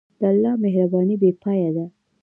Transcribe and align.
د 0.19 0.21
الله 0.31 0.53
مهرباني 0.63 1.15
بېپایه 1.21 1.69
ده. 1.75 1.85